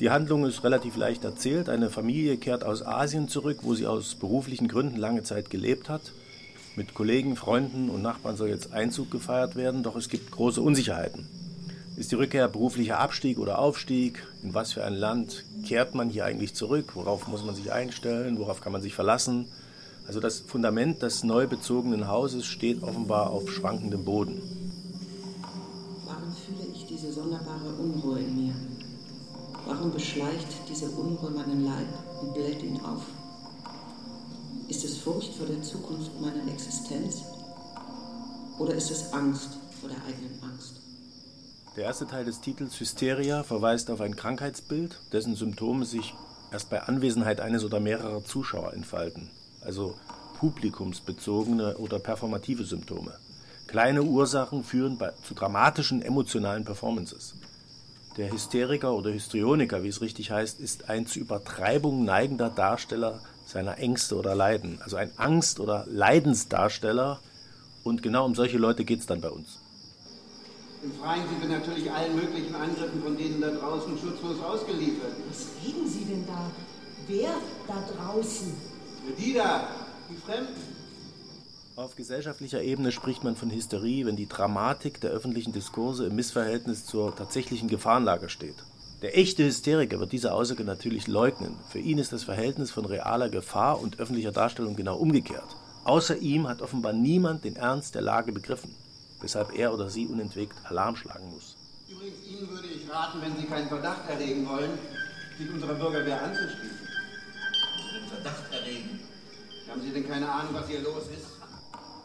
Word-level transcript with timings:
Die 0.00 0.10
Handlung 0.10 0.46
ist 0.46 0.62
relativ 0.62 0.96
leicht 0.96 1.24
erzählt. 1.24 1.68
Eine 1.68 1.90
Familie 1.90 2.36
kehrt 2.36 2.62
aus 2.62 2.86
Asien 2.86 3.28
zurück, 3.28 3.58
wo 3.62 3.74
sie 3.74 3.88
aus 3.88 4.14
beruflichen 4.14 4.68
Gründen 4.68 4.96
lange 4.96 5.24
Zeit 5.24 5.50
gelebt 5.50 5.88
hat. 5.88 6.12
Mit 6.76 6.94
Kollegen, 6.94 7.34
Freunden 7.34 7.90
und 7.90 8.02
Nachbarn 8.02 8.36
soll 8.36 8.48
jetzt 8.48 8.72
Einzug 8.72 9.10
gefeiert 9.10 9.56
werden, 9.56 9.82
doch 9.82 9.96
es 9.96 10.08
gibt 10.08 10.30
große 10.30 10.62
Unsicherheiten. 10.62 11.26
Ist 11.96 12.12
die 12.12 12.14
Rückkehr 12.14 12.46
beruflicher 12.46 13.00
Abstieg 13.00 13.40
oder 13.40 13.58
Aufstieg? 13.58 14.24
In 14.44 14.54
was 14.54 14.72
für 14.72 14.84
ein 14.84 14.94
Land 14.94 15.44
kehrt 15.66 15.96
man 15.96 16.10
hier 16.10 16.24
eigentlich 16.24 16.54
zurück? 16.54 16.94
Worauf 16.94 17.26
muss 17.26 17.44
man 17.44 17.56
sich 17.56 17.72
einstellen? 17.72 18.38
Worauf 18.38 18.60
kann 18.60 18.70
man 18.70 18.82
sich 18.82 18.94
verlassen? 18.94 19.46
Also 20.06 20.20
das 20.20 20.38
Fundament 20.38 21.02
des 21.02 21.24
neu 21.24 21.48
bezogenen 21.48 22.06
Hauses 22.06 22.46
steht 22.46 22.84
offenbar 22.84 23.30
auf 23.30 23.50
schwankendem 23.50 24.04
Boden. 24.04 24.40
Warum 26.06 26.32
fühle 26.32 26.72
ich 26.72 26.86
diese 26.86 27.12
sonderbare 27.12 27.74
Unruhe 27.80 28.20
in 28.20 28.46
mir? 28.46 28.54
Warum 29.68 29.92
beschleicht 29.92 30.48
diese 30.66 30.86
Unruhe 30.86 31.30
meinen 31.30 31.62
Leib 31.62 31.88
und 32.22 32.32
bläht 32.32 32.62
ihn 32.62 32.80
auf? 32.80 33.02
Ist 34.66 34.82
es 34.82 34.96
Furcht 34.96 35.34
vor 35.34 35.46
der 35.46 35.62
Zukunft 35.62 36.18
meiner 36.18 36.50
Existenz? 36.50 37.22
Oder 38.58 38.74
ist 38.74 38.90
es 38.90 39.12
Angst 39.12 39.58
vor 39.78 39.90
der 39.90 39.98
eigenen 40.06 40.42
Angst? 40.42 40.80
Der 41.76 41.84
erste 41.84 42.06
Teil 42.06 42.24
des 42.24 42.40
Titels 42.40 42.80
Hysteria 42.80 43.42
verweist 43.42 43.90
auf 43.90 44.00
ein 44.00 44.16
Krankheitsbild, 44.16 44.98
dessen 45.12 45.36
Symptome 45.36 45.84
sich 45.84 46.14
erst 46.50 46.70
bei 46.70 46.80
Anwesenheit 46.80 47.42
eines 47.42 47.62
oder 47.62 47.78
mehrerer 47.78 48.24
Zuschauer 48.24 48.72
entfalten, 48.72 49.30
also 49.60 49.94
publikumsbezogene 50.38 51.76
oder 51.76 51.98
performative 51.98 52.64
Symptome. 52.64 53.12
Kleine 53.66 54.02
Ursachen 54.02 54.64
führen 54.64 54.96
bei, 54.96 55.12
zu 55.22 55.34
dramatischen 55.34 56.00
emotionalen 56.00 56.64
Performances. 56.64 57.34
Der 58.18 58.32
Hysteriker 58.32 58.94
oder 58.94 59.10
Histrioniker, 59.10 59.84
wie 59.84 59.88
es 59.88 60.00
richtig 60.00 60.32
heißt, 60.32 60.58
ist 60.58 60.90
ein 60.90 61.06
zu 61.06 61.20
Übertreibung 61.20 62.04
neigender 62.04 62.50
Darsteller 62.50 63.20
seiner 63.46 63.78
Ängste 63.78 64.16
oder 64.16 64.34
Leiden. 64.34 64.80
Also 64.82 64.96
ein 64.96 65.12
Angst- 65.16 65.60
oder 65.60 65.86
Leidensdarsteller. 65.86 67.20
Und 67.84 68.02
genau 68.02 68.26
um 68.26 68.34
solche 68.34 68.58
Leute 68.58 68.84
geht 68.84 68.98
es 68.98 69.06
dann 69.06 69.20
bei 69.20 69.30
uns. 69.30 69.60
Im 70.82 70.92
Freien 70.94 71.22
sind 71.28 71.42
wir 71.42 71.58
natürlich 71.58 71.92
allen 71.92 72.16
möglichen 72.16 72.56
Angriffen 72.56 73.00
von 73.04 73.16
denen 73.16 73.40
da 73.40 73.50
draußen 73.50 73.96
schutzlos 73.96 74.42
ausgeliefert. 74.42 75.12
Was 75.28 75.46
reden 75.64 75.88
Sie 75.88 76.04
denn 76.04 76.26
da? 76.26 76.50
Wer 77.06 77.34
da 77.68 77.84
draußen? 77.96 78.52
Die 79.16 79.34
da, 79.34 79.68
die 80.10 80.16
Fremden. 80.16 80.87
Auf 81.78 81.94
gesellschaftlicher 81.94 82.60
Ebene 82.60 82.90
spricht 82.90 83.22
man 83.22 83.36
von 83.36 83.52
Hysterie, 83.52 84.04
wenn 84.04 84.16
die 84.16 84.26
Dramatik 84.26 85.00
der 85.00 85.12
öffentlichen 85.12 85.52
Diskurse 85.52 86.06
im 86.06 86.16
Missverhältnis 86.16 86.84
zur 86.84 87.14
tatsächlichen 87.14 87.68
Gefahrenlage 87.68 88.30
steht. 88.30 88.56
Der 89.00 89.16
echte 89.16 89.44
Hysteriker 89.44 90.00
wird 90.00 90.10
diese 90.10 90.32
Aussage 90.32 90.64
natürlich 90.64 91.06
leugnen. 91.06 91.54
Für 91.68 91.78
ihn 91.78 91.98
ist 91.98 92.12
das 92.12 92.24
Verhältnis 92.24 92.72
von 92.72 92.84
realer 92.84 93.28
Gefahr 93.28 93.80
und 93.80 94.00
öffentlicher 94.00 94.32
Darstellung 94.32 94.74
genau 94.74 94.96
umgekehrt. 94.96 95.54
Außer 95.84 96.16
ihm 96.16 96.48
hat 96.48 96.62
offenbar 96.62 96.94
niemand 96.94 97.44
den 97.44 97.54
Ernst 97.54 97.94
der 97.94 98.02
Lage 98.02 98.32
begriffen, 98.32 98.74
weshalb 99.20 99.56
er 99.56 99.72
oder 99.72 99.88
sie 99.88 100.08
unentwegt 100.08 100.56
Alarm 100.64 100.96
schlagen 100.96 101.30
muss. 101.30 101.56
Übrigens, 101.88 102.26
Ihnen 102.26 102.50
würde 102.50 102.66
ich 102.66 102.90
raten, 102.90 103.20
wenn 103.22 103.36
Sie 103.36 103.44
keinen 103.44 103.68
Verdacht 103.68 104.10
erregen 104.10 104.48
wollen, 104.48 104.72
sich 105.38 105.48
unserer 105.48 105.74
Bürgerwehr 105.74 106.24
anzuschließen. 106.24 106.88
Verdacht 108.10 108.52
erregen. 108.52 108.98
Haben 109.70 109.80
Sie 109.80 109.92
denn 109.92 110.08
keine 110.08 110.28
Ahnung, 110.28 110.54
was 110.54 110.66
hier 110.66 110.80
los 110.80 111.04
ist? 111.16 111.37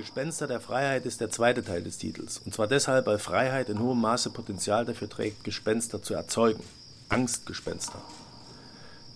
Gespenster 0.00 0.46
der 0.46 0.60
Freiheit 0.60 1.04
ist 1.04 1.20
der 1.20 1.28
zweite 1.28 1.62
Teil 1.62 1.82
des 1.82 1.98
Titels. 1.98 2.40
Und 2.46 2.54
zwar 2.54 2.66
deshalb, 2.66 3.06
weil 3.06 3.18
Freiheit 3.18 3.68
in 3.68 3.78
hohem 3.78 4.00
Maße 4.00 4.30
Potenzial 4.30 4.86
dafür 4.86 5.10
trägt, 5.10 5.44
Gespenster 5.44 6.02
zu 6.02 6.14
erzeugen. 6.14 6.64
Angstgespenster. 7.10 8.00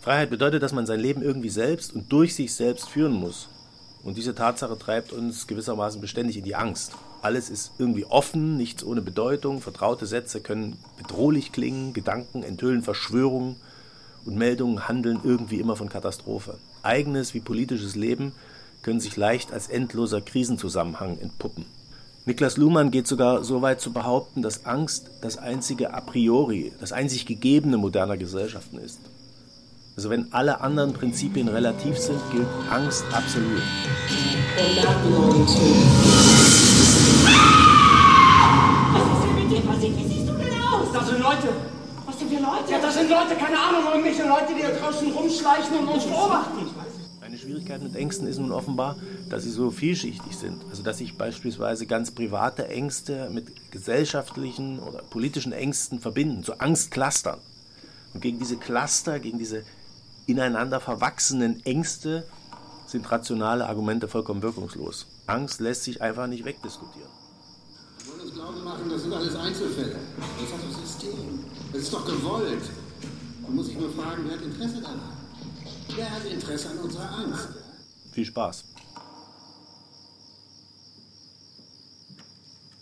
Freiheit 0.03 0.29
bedeutet, 0.29 0.63
dass 0.63 0.75
man 0.75 0.85
sein 0.85 1.01
Leben 1.01 1.23
irgendwie 1.23 1.49
selbst 1.49 1.95
und 1.95 2.13
durch 2.13 2.35
sich 2.35 2.55
selbst 2.55 2.91
führen 2.91 3.15
muss. 3.15 3.49
Und 4.03 4.19
diese 4.19 4.35
Tatsache 4.35 4.79
treibt 4.79 5.15
uns 5.15 5.47
gewissermaßen 5.47 6.03
beständig 6.03 6.37
in 6.37 6.45
die 6.45 6.55
Angst. 6.55 6.93
Alles 7.23 7.49
ist 7.49 7.73
irgendwie 7.79 8.05
offen, 8.05 8.59
nichts 8.59 8.85
ohne 8.85 9.01
Bedeutung, 9.01 9.63
vertraute 9.63 10.05
Sätze 10.05 10.43
können 10.43 10.77
bedrohlich 10.99 11.53
klingen, 11.53 11.95
Gedanken 11.95 12.43
enthüllen 12.43 12.83
Verschwörungen 12.83 13.57
und 14.27 14.37
Meldungen 14.37 14.87
handeln 14.87 15.21
irgendwie 15.25 15.61
immer 15.61 15.77
von 15.77 15.89
Katastrophe. 15.89 16.59
Eigenes 16.83 17.33
wie 17.33 17.41
politisches 17.41 17.95
Leben 17.95 18.33
können 18.85 19.01
sich 19.01 19.17
leicht 19.17 19.51
als 19.53 19.67
endloser 19.69 20.21
Krisenzusammenhang 20.21 21.19
entpuppen. 21.19 21.65
Niklas 22.27 22.57
Luhmann 22.59 22.91
geht 22.91 23.07
sogar 23.07 23.43
so 23.43 23.63
weit 23.63 23.81
zu 23.81 23.93
behaupten, 23.93 24.43
dass 24.43 24.67
Angst 24.67 25.11
das 25.23 25.39
einzige 25.39 25.93
a 25.95 26.01
priori, 26.01 26.73
das 26.81 26.93
einzig 26.93 27.27
Gegebene 27.27 27.79
moderner 27.79 28.17
Gesellschaften 28.17 28.79
ist. 28.79 29.01
Also 29.97 30.11
wenn 30.11 30.33
alle 30.33 30.61
anderen 30.61 30.93
Prinzipien 30.93 31.49
relativ 31.49 31.99
sind, 31.99 32.21
gilt 32.31 32.47
Angst 32.71 33.05
absolut. 33.11 33.63
Was 33.73 34.69
ist 39.03 39.25
denn 39.25 39.35
mit 39.35 39.51
dir 39.51 39.61
passiert? 39.61 39.97
Wie 39.97 40.09
siehst 40.09 40.29
du 40.29 40.33
denn 40.35 40.63
aus? 40.63 40.93
Das 40.93 41.09
sind 41.09 41.21
Leute. 41.21 41.49
Was 42.07 42.19
sind 42.19 42.29
für 42.29 42.43
Leute? 42.43 42.71
Ja, 42.71 42.79
das 42.81 42.95
sind 42.95 43.09
Leute, 43.09 43.35
keine 43.37 43.59
Ahnung, 43.59 43.83
irgendwelche 43.93 44.29
Leute, 44.29 44.55
die 44.55 44.63
da 44.63 44.71
draußen 44.71 45.11
rumschleichen 45.11 45.79
und 45.79 45.89
uns 45.89 46.05
beobachten. 46.05 46.74
Eine 47.45 47.53
Schwierigkeit 47.53 47.83
mit 47.83 47.95
Ängsten 47.95 48.27
ist 48.27 48.39
nun 48.39 48.53
offenbar, 48.53 48.97
dass 49.29 49.43
sie 49.43 49.51
so 49.51 49.71
vielschichtig 49.71 50.35
sind. 50.35 50.65
Also 50.71 50.83
dass 50.83 50.97
sich 50.97 51.19
beispielsweise 51.19 51.85
ganz 51.85 52.11
private 52.11 52.69
Ängste 52.69 53.29
mit 53.31 53.71
gesellschaftlichen 53.71 54.79
oder 54.79 55.03
politischen 55.03 55.53
Ängsten 55.53 56.01
verbinden, 56.01 56.43
zu 56.43 56.59
Angstclustern. 56.59 57.39
Und 58.15 58.23
gegen 58.23 58.39
diese 58.39 58.57
Cluster, 58.57 59.21
gegen 59.21 59.39
diese 59.39 59.63
ineinander 60.27 60.81
verwachsenen 60.81 61.63
Ängste 61.67 62.27
sind 62.87 63.11
rationale 63.13 63.67
Argumente 63.67 64.09
vollkommen 64.09 64.41
wirkungslos. 64.41 65.07
Angst 65.27 65.61
lässt 65.61 65.85
sich 65.85 66.01
einfach 66.01 66.27
nicht 66.29 66.47
wegdiskutieren. 66.47 67.11
Sie 67.99 68.09
wollen 68.09 68.21
uns 68.23 68.33
glauben 68.33 68.65
machen, 68.65 68.89
das 68.89 69.03
sind 69.03 69.13
alles 69.13 69.37
Einzelfälle. 69.37 69.97
Das 70.41 70.51
hat 70.51 70.61
das 70.67 70.81
System. 70.81 71.45
Das 71.73 71.83
ist 71.83 71.93
doch 71.93 72.07
gewollt. 72.07 72.63
Man 73.43 73.55
muss 73.55 73.67
sich 73.67 73.79
nur 73.79 73.91
fragen, 73.91 74.25
wer 74.27 74.39
hat 74.39 74.43
Interesse 74.43 74.81
daran? 74.81 75.24
Wer 75.89 76.11
hat 76.11 76.25
Interesse 76.25 76.71
an 76.71 76.79
unserer 76.79 77.11
Angst? 77.11 77.49
Viel 78.13 78.25
Spaß. 78.25 78.65